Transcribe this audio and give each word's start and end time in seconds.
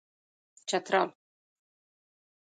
چترال 0.67 1.07